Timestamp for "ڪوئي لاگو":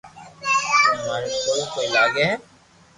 1.73-2.21